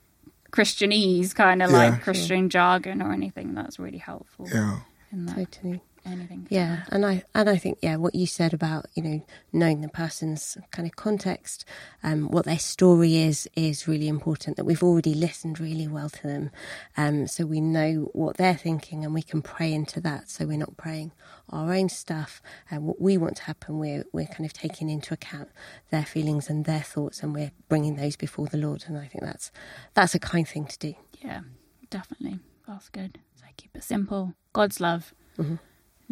Christianese, 0.51 1.35
kind 1.35 1.61
of 1.61 1.69
yeah. 1.71 1.77
like 1.77 2.01
Christian 2.01 2.49
jargon 2.49 3.01
or 3.01 3.13
anything. 3.13 3.53
That's 3.53 3.77
really 3.77 3.99
helpful. 3.99 4.47
Yeah, 4.51 4.79
in 5.11 5.27
that. 5.27 5.35
totally 5.35 5.81
anything. 6.05 6.47
Yeah, 6.49 6.83
and 6.89 7.05
I 7.05 7.23
and 7.33 7.49
I 7.49 7.57
think 7.57 7.79
yeah, 7.81 7.95
what 7.97 8.15
you 8.15 8.25
said 8.25 8.53
about 8.53 8.85
you 8.93 9.03
know 9.03 9.25
knowing 9.51 9.81
the 9.81 9.89
person's 9.89 10.57
kind 10.71 10.87
of 10.87 10.95
context, 10.95 11.65
um, 12.03 12.29
what 12.29 12.45
their 12.45 12.59
story 12.59 13.17
is, 13.17 13.49
is 13.55 13.87
really 13.87 14.07
important. 14.07 14.57
That 14.57 14.65
we've 14.65 14.83
already 14.83 15.13
listened 15.13 15.59
really 15.59 15.87
well 15.87 16.09
to 16.09 16.23
them, 16.23 16.51
um, 16.97 17.27
so 17.27 17.45
we 17.45 17.61
know 17.61 18.09
what 18.13 18.37
they're 18.37 18.55
thinking, 18.55 19.03
and 19.03 19.13
we 19.13 19.21
can 19.21 19.41
pray 19.41 19.73
into 19.73 19.99
that. 20.01 20.29
So 20.29 20.45
we're 20.45 20.57
not 20.57 20.77
praying 20.77 21.11
our 21.49 21.73
own 21.73 21.89
stuff 21.89 22.41
and 22.71 22.85
what 22.85 23.01
we 23.01 23.17
want 23.17 23.37
to 23.37 23.43
happen. 23.43 23.79
We're 23.79 24.05
we're 24.11 24.27
kind 24.27 24.45
of 24.45 24.53
taking 24.53 24.89
into 24.89 25.13
account 25.13 25.49
their 25.91 26.05
feelings 26.05 26.49
and 26.49 26.65
their 26.65 26.81
thoughts, 26.81 27.23
and 27.23 27.33
we're 27.33 27.51
bringing 27.69 27.95
those 27.95 28.15
before 28.15 28.47
the 28.47 28.57
Lord. 28.57 28.85
And 28.87 28.97
I 28.97 29.07
think 29.07 29.23
that's 29.23 29.51
that's 29.93 30.15
a 30.15 30.19
kind 30.19 30.47
thing 30.47 30.65
to 30.65 30.79
do. 30.79 30.93
Yeah, 31.21 31.41
definitely. 31.89 32.39
That's 32.67 32.89
good. 32.89 33.19
So 33.35 33.45
keep 33.57 33.75
it 33.75 33.83
simple. 33.83 34.33
God's 34.53 34.79
love. 34.79 35.13
Mm-hmm 35.37 35.55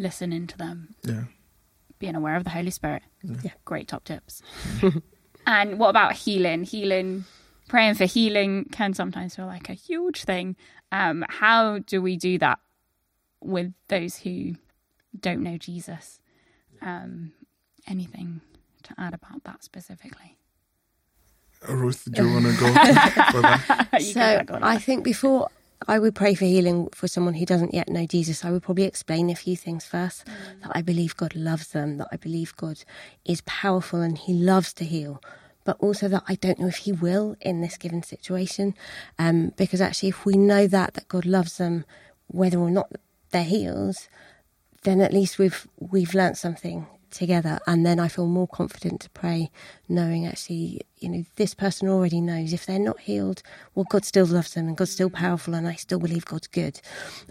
listening 0.02 0.46
to 0.48 0.58
them. 0.58 0.94
Yeah. 1.02 1.24
Being 1.98 2.16
aware 2.16 2.36
of 2.36 2.44
the 2.44 2.50
Holy 2.50 2.70
Spirit. 2.70 3.02
Yeah. 3.22 3.36
yeah 3.44 3.50
great 3.64 3.88
top 3.88 4.04
tips. 4.04 4.42
and 5.46 5.78
what 5.78 5.90
about 5.90 6.14
healing? 6.14 6.64
Healing, 6.64 7.24
praying 7.68 7.94
for 7.94 8.04
healing 8.04 8.66
can 8.72 8.92
sometimes 8.92 9.36
feel 9.36 9.46
like 9.46 9.68
a 9.68 9.74
huge 9.74 10.24
thing. 10.24 10.56
Um, 10.90 11.24
how 11.28 11.78
do 11.78 12.02
we 12.02 12.16
do 12.16 12.38
that 12.38 12.58
with 13.40 13.72
those 13.88 14.16
who 14.18 14.54
don't 15.18 15.42
know 15.42 15.56
Jesus? 15.56 16.20
Um, 16.82 17.32
anything 17.86 18.40
to 18.82 18.94
add 18.98 19.14
about 19.14 19.44
that 19.44 19.62
specifically? 19.62 20.36
Ruth, 21.68 22.08
do 22.10 22.26
you 22.26 22.32
want 22.32 22.46
to 22.46 22.60
go 22.60 22.66
for 22.66 23.42
that? 23.42 24.02
so 24.12 24.44
I 24.60 24.78
think 24.78 25.04
before 25.04 25.48
I 25.88 25.98
would 25.98 26.14
pray 26.14 26.34
for 26.34 26.44
healing 26.44 26.88
for 26.92 27.08
someone 27.08 27.34
who 27.34 27.46
doesn't 27.46 27.74
yet 27.74 27.88
know 27.88 28.06
Jesus. 28.06 28.44
I 28.44 28.50
would 28.50 28.62
probably 28.62 28.84
explain 28.84 29.30
a 29.30 29.34
few 29.34 29.56
things 29.56 29.84
first 29.84 30.26
mm. 30.26 30.62
that 30.62 30.72
I 30.74 30.82
believe 30.82 31.16
God 31.16 31.34
loves 31.34 31.68
them, 31.68 31.98
that 31.98 32.08
I 32.12 32.16
believe 32.16 32.56
God 32.56 32.82
is 33.24 33.42
powerful 33.42 34.00
and 34.00 34.18
He 34.18 34.32
loves 34.32 34.72
to 34.74 34.84
heal, 34.84 35.22
but 35.64 35.76
also 35.78 36.08
that 36.08 36.24
I 36.28 36.36
don't 36.36 36.58
know 36.58 36.68
if 36.68 36.78
He 36.78 36.92
will 36.92 37.36
in 37.40 37.60
this 37.60 37.76
given 37.76 38.02
situation. 38.02 38.74
Um, 39.18 39.52
because 39.56 39.80
actually, 39.80 40.10
if 40.10 40.24
we 40.24 40.34
know 40.34 40.66
that, 40.66 40.94
that 40.94 41.08
God 41.08 41.26
loves 41.26 41.58
them, 41.58 41.84
whether 42.26 42.58
or 42.58 42.70
not 42.70 42.92
they're 43.30 43.44
healed, 43.44 43.96
then 44.82 45.00
at 45.00 45.12
least 45.12 45.38
we've 45.38 45.66
we've 45.78 46.14
learnt 46.14 46.36
something 46.36 46.86
together. 47.12 47.60
And 47.66 47.86
then 47.86 48.00
I 48.00 48.08
feel 48.08 48.26
more 48.26 48.48
confident 48.48 49.00
to 49.02 49.10
pray, 49.10 49.50
knowing 49.88 50.26
actually, 50.26 50.82
you 50.98 51.08
know, 51.08 51.24
this 51.36 51.54
person 51.54 51.88
already 51.88 52.20
knows 52.20 52.52
if 52.52 52.66
they're 52.66 52.78
not 52.78 53.00
healed, 53.00 53.42
well, 53.74 53.86
God 53.88 54.04
still 54.04 54.26
loves 54.26 54.54
them 54.54 54.68
and 54.68 54.76
God's 54.76 54.92
still 54.92 55.10
powerful 55.10 55.54
and 55.54 55.68
I 55.68 55.74
still 55.74 55.98
believe 55.98 56.24
God's 56.24 56.46
good. 56.48 56.80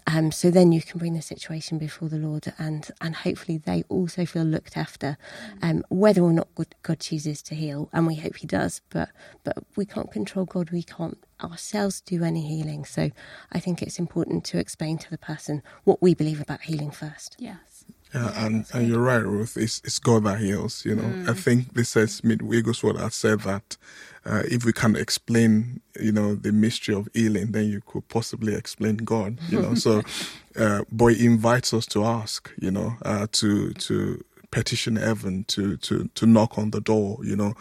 Um, 0.07 0.31
so 0.31 0.51
then 0.51 0.71
you 0.71 0.81
can 0.81 1.00
bring 1.00 1.13
the 1.13 1.21
situation 1.21 1.77
before 1.77 2.09
the 2.09 2.17
Lord 2.17 2.53
and, 2.57 2.89
and 3.01 3.15
hopefully 3.15 3.57
they 3.57 3.83
also 3.89 4.25
feel 4.25 4.43
looked 4.43 4.77
after, 4.77 5.17
um, 5.61 5.83
whether 5.89 6.21
or 6.21 6.33
not 6.33 6.47
God, 6.55 6.75
God 6.83 7.00
chooses 7.00 7.41
to 7.43 7.55
heal. 7.55 7.89
And 7.93 8.07
we 8.07 8.15
hope 8.15 8.38
He 8.38 8.47
does, 8.47 8.81
but, 8.89 9.09
but 9.43 9.57
we 9.75 9.85
can't 9.85 10.11
control 10.11 10.45
God. 10.45 10.71
We 10.71 10.83
can't 10.83 11.17
ourselves 11.43 12.01
do 12.01 12.23
any 12.23 12.41
healing. 12.47 12.85
So 12.85 13.11
I 13.51 13.59
think 13.59 13.81
it's 13.81 14.00
important 14.00 14.43
to 14.45 14.59
explain 14.59 14.97
to 15.00 15.09
the 15.09 15.17
person 15.17 15.63
what 15.83 16.01
we 16.01 16.13
believe 16.13 16.41
about 16.41 16.61
healing 16.61 16.91
first. 16.91 17.35
Yes. 17.39 17.80
Yeah, 18.13 18.45
and, 18.45 18.65
and 18.73 18.87
you're 18.87 19.01
right, 19.01 19.23
Ruth. 19.23 19.55
It's, 19.55 19.81
it's 19.85 19.99
God 19.99 20.25
that 20.25 20.39
heals. 20.39 20.83
You 20.85 20.95
know, 20.95 21.03
mm. 21.03 21.29
I 21.29 21.33
think 21.33 21.73
this 21.73 21.89
says 21.89 22.15
Smith 22.15 22.41
Wigglesworth 22.41 22.99
had 22.99 23.13
said 23.13 23.41
that 23.41 23.77
uh, 24.25 24.43
if 24.45 24.65
we 24.65 24.73
can 24.73 24.95
explain, 24.95 25.81
you 25.99 26.11
know, 26.11 26.35
the 26.35 26.51
mystery 26.51 26.93
of 26.93 27.07
healing, 27.13 27.51
then 27.51 27.65
you 27.65 27.81
could 27.85 28.07
possibly 28.09 28.53
explain 28.53 28.97
God. 28.97 29.37
You 29.49 29.61
know, 29.61 29.75
so, 29.75 30.01
uh, 30.57 30.83
but 30.91 31.15
invites 31.17 31.73
us 31.73 31.85
to 31.87 32.03
ask. 32.03 32.51
You 32.59 32.71
know, 32.71 32.95
uh, 33.03 33.27
to 33.33 33.71
to 33.73 34.23
petition 34.51 34.97
heaven, 34.97 35.45
to 35.45 35.77
to 35.77 36.09
to 36.13 36.25
knock 36.25 36.57
on 36.57 36.71
the 36.71 36.81
door. 36.81 37.17
You 37.23 37.35
know, 37.35 37.53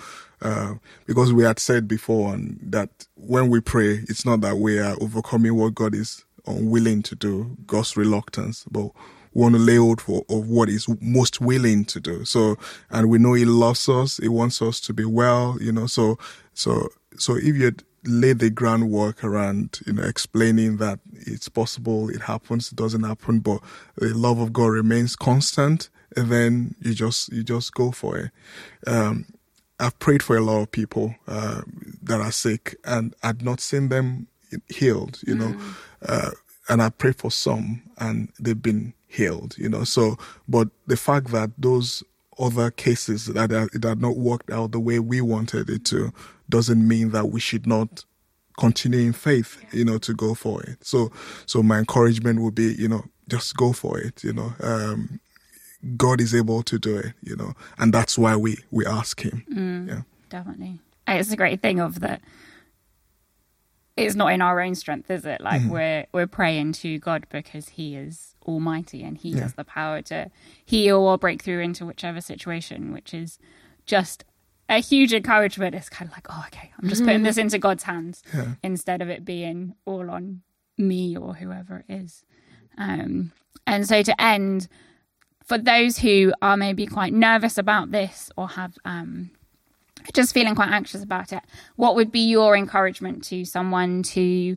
uh, 0.42 0.75
because 1.07 1.33
we 1.33 1.45
had 1.45 1.59
said 1.59 1.87
before 1.87 2.35
and 2.35 2.59
that 2.62 3.07
when 3.14 3.50
we 3.50 3.61
pray, 3.61 4.04
it's 4.09 4.26
not 4.26 4.40
that 4.40 4.57
we 4.57 4.78
are 4.78 4.97
overcoming 5.00 5.54
what 5.54 5.75
God 5.75 5.95
is 5.95 6.25
unwilling 6.47 7.03
to 7.05 7.15
do, 7.15 7.57
God's 7.67 7.97
reluctance, 7.97 8.65
but 8.71 8.91
we 9.33 9.43
want 9.43 9.55
to 9.55 9.61
lay 9.61 9.77
hold 9.77 10.01
for 10.01 10.25
of 10.29 10.49
what 10.49 10.69
he's 10.69 10.89
most 11.01 11.41
willing 11.41 11.85
to 11.87 12.01
do. 12.01 12.25
So, 12.25 12.57
and 12.91 13.09
we 13.09 13.19
know 13.19 13.35
he 13.35 13.45
loves 13.45 13.89
us. 13.89 14.17
He 14.17 14.29
wants 14.29 14.61
us 14.61 14.81
to 14.81 14.93
be 14.93 15.05
well, 15.05 15.57
you 15.61 15.73
know, 15.73 15.87
so, 15.87 16.19
so, 16.55 16.89
so 17.17 17.37
if 17.37 17.57
you 17.57 17.73
lay 18.05 18.33
the 18.33 18.51
groundwork 18.51 19.23
around, 19.23 19.81
you 19.87 19.93
know, 19.93 20.03
explaining 20.03 20.79
that 20.79 20.99
it's 21.13 21.49
possible, 21.49 22.09
it 22.09 22.23
happens, 22.23 22.73
it 22.73 22.77
doesn't 22.77 23.05
happen, 23.05 23.41
but 23.41 23.61
the 23.97 24.15
love 24.15 24.41
of 24.41 24.53
God 24.53 24.69
remains 24.69 25.15
constant, 25.17 25.91
and 26.17 26.31
then 26.31 26.75
you 26.81 26.95
just, 26.95 27.33
you 27.33 27.45
just 27.45 27.75
go 27.75 27.93
for 27.93 28.19
it. 28.19 28.31
Um, 28.87 29.27
I've 29.79 29.99
prayed 29.99 30.23
for 30.23 30.37
a 30.37 30.41
lot 30.41 30.61
of 30.61 30.71
people, 30.71 31.15
uh, 31.29 31.63
that 32.03 32.21
are 32.21 32.33
sick 32.33 32.77
and 32.85 33.15
I'd 33.23 33.43
not 33.43 33.61
seen 33.61 33.91
them 33.91 34.27
healed, 34.69 35.21
you 35.27 35.35
know, 35.35 35.53
mm. 35.53 35.75
Uh, 36.07 36.30
and 36.69 36.83
I 36.83 36.90
pray 36.90 37.12
for 37.12 37.30
some 37.30 37.83
and 37.99 38.28
they've 38.38 38.61
been 38.61 38.95
healed, 39.09 39.57
you 39.59 39.69
know. 39.69 39.85
So, 39.85 40.16
but 40.49 40.69
the 40.87 40.97
fact 40.97 41.28
that 41.28 41.50
those 41.59 42.02
other 42.38 42.71
cases 42.71 43.26
that 43.26 43.50
it 43.52 43.85
had 43.85 44.00
not 44.00 44.16
worked 44.16 44.50
out 44.50 44.73
the 44.73 44.80
way 44.80 44.99
we 44.99 45.21
wanted 45.21 45.69
it 45.69 45.85
to 45.87 46.12
doesn't 46.49 46.87
mean 46.87 47.11
that 47.11 47.26
we 47.26 47.40
should 47.40 47.66
not 47.66 48.04
continue 48.59 49.00
in 49.00 49.12
faith, 49.12 49.62
you 49.73 49.85
know, 49.85 49.99
to 49.99 50.14
go 50.14 50.35
for 50.35 50.62
it. 50.62 50.78
So, 50.85 51.11
so 51.47 51.62
my 51.62 51.78
encouragement 51.78 52.40
would 52.40 52.54
be, 52.54 52.75
you 52.75 52.88
know, 52.88 53.04
just 53.28 53.57
go 53.57 53.73
for 53.73 53.99
it, 53.99 54.25
you 54.25 54.33
know. 54.33 54.52
Um, 54.61 55.21
God 55.97 56.21
is 56.21 56.35
able 56.35 56.62
to 56.64 56.78
do 56.78 56.97
it, 56.99 57.14
you 57.23 57.37
know, 57.37 57.54
and 57.78 57.92
that's 57.92 58.19
why 58.19 58.37
we 58.37 58.59
we 58.71 58.85
ask 58.87 59.23
Him. 59.23 59.45
Mm, 59.52 59.88
yeah, 59.88 60.02
definitely. 60.28 60.78
It's 61.09 61.33
a 61.33 61.37
great 61.37 61.62
thing 61.62 61.80
of 61.80 62.00
that 62.00 62.21
it's 64.07 64.14
not 64.14 64.33
in 64.33 64.42
our 64.42 64.61
own 64.61 64.75
strength, 64.75 65.11
is 65.11 65.25
it? 65.25 65.40
Like 65.40 65.62
mm. 65.62 65.71
we're 65.71 66.07
we're 66.12 66.26
praying 66.26 66.73
to 66.75 66.99
God 66.99 67.26
because 67.30 67.71
He 67.71 67.97
is 67.97 68.35
Almighty 68.47 69.02
and 69.02 69.16
He 69.16 69.30
yeah. 69.30 69.42
has 69.42 69.54
the 69.54 69.64
power 69.64 70.02
to 70.02 70.30
heal 70.64 70.99
or 70.99 71.19
break 71.19 71.42
through 71.42 71.61
into 71.61 71.87
whichever 71.87 72.21
situation, 72.21 72.92
which 72.92 73.14
is 73.14 73.38
just 73.87 74.25
a 74.69 74.78
huge 74.78 75.12
encouragement. 75.12 75.75
It's 75.75 75.88
kind 75.88 76.09
of 76.09 76.16
like, 76.16 76.26
oh, 76.30 76.45
okay, 76.49 76.71
I'm 76.80 76.88
just 76.88 77.04
putting 77.04 77.25
this 77.25 77.37
into 77.37 77.59
God's 77.59 77.83
hands 77.83 78.23
yeah. 78.33 78.54
instead 78.62 79.02
of 79.02 79.09
it 79.09 79.25
being 79.25 79.75
all 79.85 80.11
on 80.11 80.42
me 80.78 81.16
or 81.16 81.35
whoever 81.35 81.85
it 81.88 81.92
is. 81.92 82.25
Um, 82.78 83.33
and 83.66 83.87
so 83.87 84.02
to 84.02 84.23
end, 84.23 84.69
for 85.45 85.59
those 85.59 85.99
who 85.99 86.33
are 86.40 86.57
maybe 86.57 86.87
quite 86.87 87.12
nervous 87.12 87.59
about 87.59 87.90
this 87.90 88.30
or 88.37 88.49
have 88.50 88.78
um, 88.85 89.33
just 90.12 90.35
feeling 90.35 90.54
quite 90.54 90.71
anxious 90.71 91.02
about 91.02 91.33
it, 91.33 91.42
what 91.76 91.95
would 91.95 92.11
be 92.11 92.21
your 92.21 92.57
encouragement 92.57 93.25
to 93.25 93.45
someone 93.45 94.02
to 94.02 94.57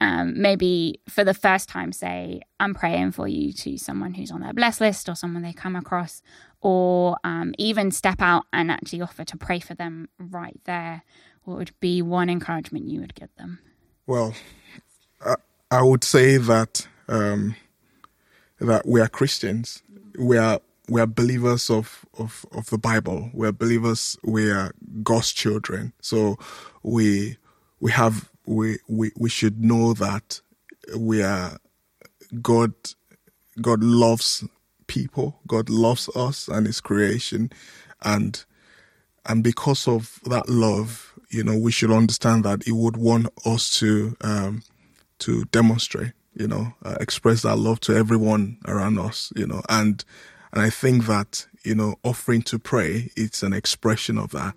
um, 0.00 0.34
maybe 0.36 1.00
for 1.08 1.24
the 1.24 1.34
first 1.34 1.68
time 1.68 1.92
say, 1.92 2.42
I'm 2.60 2.74
praying 2.74 3.12
for 3.12 3.26
you 3.28 3.52
to 3.54 3.78
someone 3.78 4.14
who's 4.14 4.30
on 4.30 4.40
their 4.40 4.52
bless 4.52 4.80
list 4.80 5.08
or 5.08 5.14
someone 5.14 5.42
they 5.42 5.52
come 5.52 5.76
across, 5.76 6.20
or 6.60 7.16
um, 7.24 7.54
even 7.58 7.90
step 7.90 8.20
out 8.20 8.44
and 8.52 8.70
actually 8.70 9.02
offer 9.02 9.24
to 9.24 9.36
pray 9.36 9.60
for 9.60 9.74
them 9.74 10.08
right 10.18 10.60
there? 10.64 11.02
What 11.44 11.58
would 11.58 11.72
be 11.80 12.02
one 12.02 12.30
encouragement 12.30 12.88
you 12.88 13.00
would 13.00 13.14
give 13.14 13.34
them? 13.36 13.60
Well, 14.06 14.34
I, 15.24 15.36
I 15.70 15.82
would 15.82 16.04
say 16.04 16.36
that 16.36 16.86
um, 17.08 17.56
that 18.60 18.86
we 18.86 19.00
are 19.00 19.08
Christians. 19.08 19.82
We 20.18 20.36
are 20.38 20.60
we 20.88 21.00
are 21.00 21.06
believers 21.06 21.70
of, 21.70 22.04
of, 22.18 22.44
of 22.52 22.68
the 22.70 22.78
Bible. 22.78 23.30
We 23.32 23.46
are 23.46 23.52
believers. 23.52 24.18
We 24.22 24.50
are 24.50 24.72
God's 25.02 25.32
children. 25.32 25.92
So 26.00 26.36
we 26.82 27.36
we 27.80 27.90
have 27.92 28.30
we 28.46 28.78
we 28.88 29.10
we 29.16 29.30
should 29.30 29.62
know 29.62 29.94
that 29.94 30.40
we 30.96 31.22
are 31.22 31.58
God. 32.42 32.74
God 33.60 33.82
loves 33.82 34.44
people. 34.86 35.40
God 35.46 35.70
loves 35.70 36.08
us 36.16 36.48
and 36.48 36.66
His 36.66 36.80
creation, 36.80 37.50
and 38.02 38.44
and 39.26 39.42
because 39.42 39.88
of 39.88 40.20
that 40.24 40.48
love, 40.48 41.14
you 41.30 41.42
know, 41.44 41.56
we 41.56 41.72
should 41.72 41.90
understand 41.90 42.44
that 42.44 42.64
He 42.64 42.72
would 42.72 42.96
want 42.96 43.28
us 43.46 43.70
to 43.78 44.16
um, 44.20 44.62
to 45.20 45.44
demonstrate, 45.46 46.12
you 46.34 46.46
know, 46.46 46.74
uh, 46.84 46.96
express 47.00 47.42
that 47.42 47.56
love 47.56 47.80
to 47.80 47.96
everyone 47.96 48.58
around 48.66 48.98
us, 48.98 49.32
you 49.36 49.46
know, 49.46 49.62
and 49.68 50.04
and 50.54 50.62
I 50.62 50.70
think 50.70 51.06
that, 51.06 51.48
you 51.64 51.74
know, 51.74 51.96
offering 52.04 52.42
to 52.42 52.60
pray, 52.60 53.10
it's 53.16 53.42
an 53.42 53.52
expression 53.52 54.18
of 54.18 54.30
that, 54.30 54.54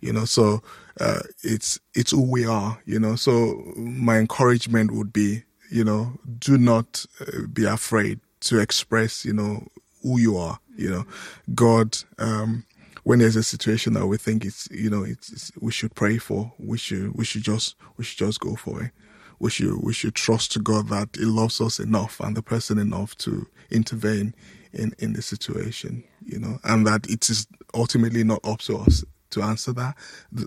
you 0.00 0.12
know, 0.12 0.24
so, 0.24 0.62
uh, 1.00 1.20
it's, 1.42 1.80
it's 1.92 2.12
who 2.12 2.22
we 2.22 2.46
are, 2.46 2.80
you 2.86 3.00
know, 3.00 3.16
so 3.16 3.60
my 3.76 4.18
encouragement 4.18 4.92
would 4.92 5.12
be, 5.12 5.42
you 5.68 5.82
know, 5.82 6.12
do 6.38 6.56
not 6.56 7.04
uh, 7.20 7.46
be 7.52 7.64
afraid 7.64 8.20
to 8.42 8.60
express, 8.60 9.24
you 9.24 9.32
know, 9.32 9.66
who 10.04 10.20
you 10.20 10.36
are, 10.36 10.60
you 10.76 10.88
know, 10.88 11.04
God, 11.52 11.98
um, 12.18 12.64
when 13.02 13.18
there's 13.18 13.34
a 13.34 13.42
situation 13.42 13.94
that 13.94 14.06
we 14.06 14.18
think 14.18 14.44
it's, 14.44 14.68
you 14.70 14.88
know, 14.88 15.02
it's, 15.02 15.32
it's 15.32 15.52
we 15.60 15.72
should 15.72 15.96
pray 15.96 16.18
for, 16.18 16.52
we 16.60 16.78
should, 16.78 17.16
we 17.16 17.24
should 17.24 17.42
just, 17.42 17.74
we 17.96 18.04
should 18.04 18.18
just 18.18 18.38
go 18.38 18.54
for 18.54 18.84
it. 18.84 18.92
We 19.40 19.48
should 19.48 19.82
we 19.82 19.94
should 19.94 20.14
trust 20.14 20.52
to 20.52 20.58
God 20.58 20.88
that 20.88 21.16
He 21.16 21.24
loves 21.24 21.62
us 21.62 21.80
enough 21.80 22.20
and 22.20 22.36
the 22.36 22.42
person 22.42 22.78
enough 22.78 23.16
to 23.18 23.46
intervene 23.70 24.34
in 24.72 24.92
in 24.98 25.12
the 25.12 25.22
situation, 25.22 26.04
you 26.24 26.38
know, 26.38 26.58
and 26.64 26.86
that 26.86 27.08
it 27.08 27.28
is 27.28 27.46
ultimately 27.74 28.24
not 28.24 28.40
up 28.44 28.60
to 28.60 28.78
us 28.78 29.04
to 29.30 29.42
answer 29.42 29.72
that. 29.72 29.96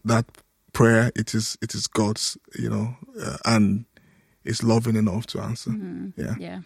That 0.05 0.25
prayer, 0.73 1.11
it 1.15 1.33
is 1.33 1.57
it 1.61 1.73
is 1.73 1.87
God's, 1.87 2.37
you 2.57 2.69
know, 2.69 2.95
uh, 3.21 3.37
and 3.45 3.85
it's 4.43 4.63
loving 4.63 4.95
enough 4.95 5.25
to 5.27 5.41
answer. 5.41 5.71
Mm-hmm. 5.71 6.21
Yeah, 6.21 6.35
yeah, 6.39 6.59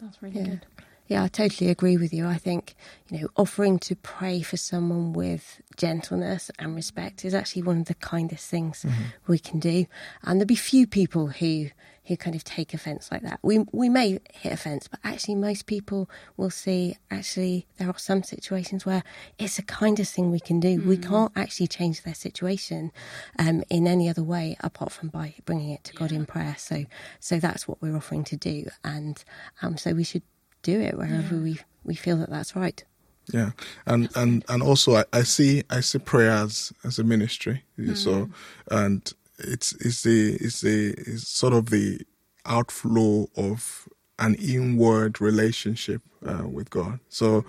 that's 0.00 0.22
really 0.22 0.40
yeah. 0.40 0.46
good. 0.46 0.66
Yeah, 1.12 1.24
I 1.24 1.28
totally 1.28 1.68
agree 1.68 1.98
with 1.98 2.14
you. 2.14 2.26
I 2.26 2.38
think, 2.38 2.74
you 3.10 3.20
know, 3.20 3.28
offering 3.36 3.78
to 3.80 3.94
pray 3.96 4.40
for 4.40 4.56
someone 4.56 5.12
with 5.12 5.60
gentleness 5.76 6.50
and 6.58 6.74
respect 6.74 7.22
is 7.26 7.34
actually 7.34 7.64
one 7.64 7.80
of 7.80 7.84
the 7.84 7.94
kindest 7.96 8.48
things 8.48 8.82
mm-hmm. 8.82 9.02
we 9.26 9.38
can 9.38 9.60
do. 9.60 9.84
And 10.22 10.40
there'll 10.40 10.46
be 10.46 10.54
few 10.54 10.86
people 10.86 11.26
who 11.26 11.68
who 12.06 12.16
kind 12.16 12.34
of 12.34 12.42
take 12.42 12.72
offence 12.72 13.12
like 13.12 13.20
that. 13.22 13.40
We 13.42 13.66
we 13.72 13.90
may 13.90 14.20
hit 14.32 14.52
offence, 14.52 14.88
but 14.88 15.00
actually 15.04 15.34
most 15.34 15.66
people 15.66 16.08
will 16.38 16.48
see 16.48 16.96
actually 17.10 17.66
there 17.76 17.88
are 17.90 17.98
some 17.98 18.22
situations 18.22 18.86
where 18.86 19.04
it's 19.38 19.56
the 19.56 19.62
kindest 19.62 20.14
thing 20.14 20.30
we 20.30 20.40
can 20.40 20.60
do. 20.60 20.80
Mm. 20.80 20.86
We 20.86 20.96
can't 20.96 21.30
actually 21.36 21.66
change 21.66 22.04
their 22.04 22.14
situation 22.14 22.90
um, 23.38 23.62
in 23.68 23.86
any 23.86 24.08
other 24.08 24.22
way 24.22 24.56
apart 24.60 24.92
from 24.92 25.10
by 25.10 25.34
bringing 25.44 25.70
it 25.70 25.84
to 25.84 25.92
God 25.92 26.10
in 26.10 26.24
prayer. 26.24 26.56
So 26.58 26.86
so 27.20 27.38
that's 27.38 27.68
what 27.68 27.82
we're 27.82 27.96
offering 27.96 28.24
to 28.24 28.36
do, 28.36 28.68
and 28.82 29.22
um, 29.60 29.76
so 29.76 29.92
we 29.92 30.04
should 30.04 30.22
do 30.62 30.80
it 30.80 30.96
wherever 30.96 31.36
yeah. 31.36 31.42
we 31.42 31.58
we 31.84 31.94
feel 31.94 32.16
that 32.18 32.30
that's 32.30 32.54
right. 32.56 32.84
Yeah, 33.32 33.50
and 33.86 34.08
and 34.16 34.44
and 34.48 34.62
also 34.62 34.96
I, 34.96 35.04
I 35.12 35.22
see 35.22 35.62
I 35.70 35.80
see 35.80 35.98
prayer 35.98 36.30
as 36.30 36.72
as 36.84 36.98
a 36.98 37.04
ministry. 37.04 37.64
Mm. 37.78 37.96
So 37.96 38.30
and 38.70 39.12
it's 39.38 39.72
it's 39.74 40.02
the 40.02 40.36
it's 40.40 40.60
the 40.60 40.94
it's 40.96 41.28
sort 41.28 41.52
of 41.52 41.70
the 41.70 42.00
outflow 42.44 43.28
of 43.36 43.88
an 44.18 44.34
inward 44.36 45.20
relationship 45.20 46.02
uh, 46.26 46.46
with 46.48 46.70
God. 46.70 47.00
So 47.08 47.44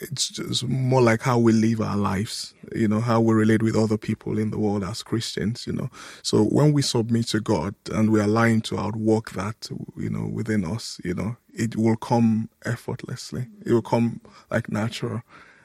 it's 0.00 0.28
just 0.28 0.64
more 0.64 1.02
like 1.02 1.22
how 1.22 1.38
we 1.38 1.52
live 1.52 1.80
our 1.80 1.96
lives, 1.96 2.54
you 2.74 2.86
know, 2.86 3.00
how 3.00 3.20
we 3.20 3.34
relate 3.34 3.62
with 3.62 3.76
other 3.76 3.98
people 3.98 4.38
in 4.38 4.50
the 4.50 4.58
world 4.58 4.84
as 4.84 5.02
Christians, 5.02 5.66
you 5.66 5.72
know. 5.72 5.90
So 6.22 6.44
when 6.44 6.72
we 6.72 6.82
submit 6.82 7.28
to 7.28 7.40
God 7.40 7.74
and 7.92 8.10
we 8.10 8.20
are 8.20 8.28
lying 8.28 8.60
to 8.62 8.78
outwork 8.78 9.32
that, 9.32 9.68
you 9.96 10.10
know, 10.10 10.26
within 10.26 10.64
us, 10.64 11.00
you 11.04 11.14
know, 11.14 11.36
it 11.52 11.76
will 11.76 11.96
come 11.96 12.48
effortlessly. 12.64 13.48
It 13.64 13.72
will 13.72 13.82
come 13.82 14.20
like 14.50 14.70
natural. 14.70 15.22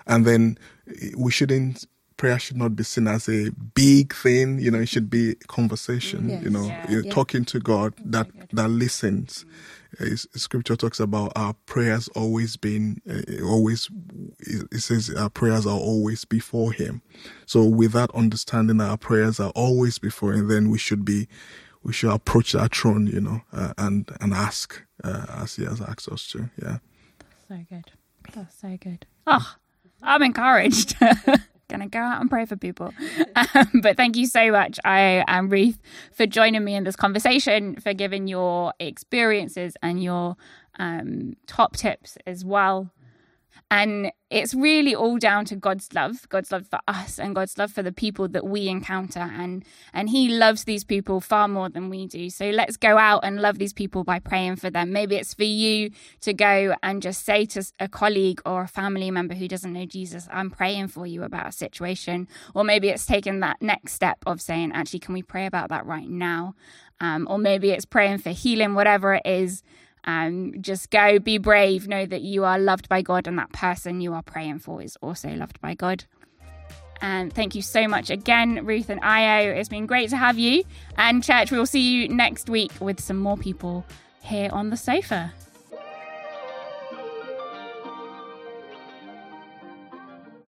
And 0.08 0.26
then 0.26 0.58
we 1.16 1.32
shouldn't 1.32 1.86
prayer 2.24 2.40
should 2.40 2.56
not 2.56 2.74
be 2.74 2.84
seen 2.86 3.06
as 3.06 3.28
a 3.28 3.50
big 3.76 4.14
thing. 4.16 4.58
You 4.58 4.72
know, 4.72 4.80
it 4.80 4.88
should 4.88 5.10
be 5.10 5.36
conversation. 5.50 6.30
Yes. 6.30 6.42
You 6.46 6.50
know, 6.52 6.66
Yeah. 6.66 6.90
you're 6.90 7.04
Yeah. 7.04 7.12
talking 7.12 7.44
to 7.46 7.60
God 7.60 7.94
that 8.14 8.28
that 8.54 8.70
listens. 8.70 9.44
Uh, 10.00 10.16
scripture 10.36 10.78
talks 10.78 11.02
about 11.02 11.34
our 11.36 11.54
prayers 11.66 12.08
always 12.16 12.56
being 12.56 13.02
uh, 13.10 13.44
always. 13.44 13.90
It 14.40 14.80
says 14.82 15.10
our 15.10 15.30
prayers 15.30 15.66
are 15.66 15.78
always 15.92 16.24
before 16.24 16.72
Him. 16.72 17.02
So 17.46 17.66
with 17.66 17.92
that 17.92 18.10
understanding, 18.16 18.80
our 18.80 18.98
prayers 18.98 19.38
are 19.42 19.52
always 19.54 20.00
before 20.00 20.32
Him. 20.34 20.48
Then 20.48 20.70
we 20.70 20.78
should 20.78 21.04
be. 21.04 21.28
We 21.86 21.92
should 21.92 22.14
approach 22.14 22.54
that 22.54 22.74
throne, 22.74 23.06
you 23.08 23.20
know, 23.20 23.42
uh, 23.52 23.74
and 23.78 24.10
and 24.22 24.34
ask 24.34 24.82
uh, 25.04 25.26
as 25.42 25.58
He 25.58 25.66
has 25.66 25.82
asked 25.82 26.08
us 26.08 26.26
to. 26.32 26.50
Yeah. 26.66 26.78
So 27.50 27.56
good. 27.70 27.92
That's 28.34 28.58
so 28.62 28.78
good. 28.78 29.06
Oh, 29.28 29.56
I'm 30.02 30.24
encouraged. 30.24 30.96
Gonna 31.74 31.90
go 31.90 31.98
out 31.98 32.22
and 32.22 32.30
pray 32.30 32.46
for 32.46 32.56
people. 32.56 32.94
Um, 33.56 33.82
but 33.82 33.98
thank 33.98 34.16
you 34.16 34.28
so 34.28 34.52
much, 34.52 34.80
Ayo 34.86 35.24
and 35.28 35.52
Ruth, 35.52 35.80
for 36.12 36.28
joining 36.28 36.64
me 36.64 36.76
in 36.76 36.84
this 36.84 36.96
conversation, 36.96 37.76
for 37.78 37.92
giving 37.92 38.28
your 38.28 38.74
experiences 38.80 39.76
and 39.82 40.04
your 40.04 40.36
um, 40.78 41.36
top 41.48 41.76
tips 41.76 42.16
as 42.28 42.46
well. 42.46 42.92
And 43.72 44.12
it's 44.30 44.54
really 44.54 44.94
all 44.94 45.18
down 45.18 45.46
to 45.46 45.56
God's 45.56 45.94
love, 45.94 46.28
God's 46.30 46.52
love 46.52 46.68
for 46.68 46.80
us 46.88 47.20
and 47.20 47.34
God's 47.34 47.58
love 47.58 47.72
for 47.72 47.82
the 47.82 47.92
people 47.92 48.28
that 48.28 48.46
we 48.46 48.68
encounter. 48.68 49.20
And, 49.20 49.66
and 49.94 50.10
He 50.10 50.30
loves 50.30 50.66
these 50.66 50.84
people 50.84 51.22
far 51.22 51.48
more 51.48 51.70
than 51.70 51.90
we 51.90 52.06
do. 52.06 52.30
So 52.30 52.50
let's 52.50 52.78
go 52.78 52.98
out 52.98 53.22
and 53.24 53.42
love 53.42 53.58
these 53.58 53.74
people 53.74 54.04
by 54.04 54.20
praying 54.20 54.58
for 54.58 54.70
them. 54.70 54.92
Maybe 54.92 55.16
it's 55.16 55.34
for 55.34 55.44
you 55.44 55.90
to 56.22 56.34
go 56.34 56.76
and 56.84 57.02
just 57.02 57.26
say 57.26 57.46
to 57.48 57.64
a 57.80 57.88
colleague 57.88 58.42
or 58.46 58.64
a 58.64 58.68
family 58.68 59.10
member 59.10 59.34
who 59.34 59.48
doesn't 59.48 59.74
know 59.74 59.86
Jesus, 59.86 60.28
I'm 60.32 60.52
praying 60.52 60.90
for 60.90 61.08
you 61.08 61.24
about 61.24 61.48
a 61.48 61.52
situation. 61.52 62.28
Or 62.54 62.64
maybe 62.64 62.90
it's 62.90 63.06
taking 63.06 63.40
that 63.40 63.62
next 63.62 63.94
step 63.94 64.20
of 64.26 64.42
saying, 64.42 64.72
actually, 64.74 65.00
can 65.00 65.14
we 65.14 65.24
pray 65.24 65.46
about 65.46 65.70
that 65.70 65.86
right 65.86 66.10
now? 66.10 66.54
Um, 67.00 67.28
or 67.30 67.38
maybe 67.38 67.72
it's 67.72 67.86
praying 67.86 68.20
for 68.20 68.30
healing, 68.30 68.76
whatever 68.76 69.16
it 69.16 69.24
is. 69.26 69.64
Um, 70.06 70.62
just 70.62 70.90
go, 70.90 71.20
be 71.20 71.38
brave, 71.38 71.88
know 71.88 72.06
that 72.06 72.22
you 72.22 72.44
are 72.44 72.60
loved 72.60 72.90
by 72.90 73.02
God, 73.02 73.28
and 73.28 73.38
that 73.40 73.52
person 73.54 74.02
you 74.02 74.14
are 74.14 74.24
praying 74.24 74.60
for 74.60 74.82
is 74.82 74.98
also 75.02 75.30
loved 75.30 75.62
by 75.62 75.76
God. 75.76 76.04
And 77.02 77.34
thank 77.34 77.54
you 77.56 77.62
so 77.62 77.88
much 77.88 78.10
again, 78.10 78.66
Ruth 78.66 78.90
and 78.90 79.02
Ayo. 79.02 79.56
It's 79.56 79.70
been 79.70 79.86
great 79.86 80.10
to 80.12 80.18
have 80.18 80.38
you. 80.38 80.64
And, 80.98 81.24
church, 81.24 81.52
we 81.52 81.58
will 81.58 81.66
see 81.66 81.82
you 81.82 82.08
next 82.08 82.50
week 82.50 82.72
with 82.80 83.02
some 83.02 83.18
more 83.18 83.38
people 83.38 83.86
here 84.22 84.50
on 84.54 84.70
the 84.70 84.78
sofa. 84.78 85.34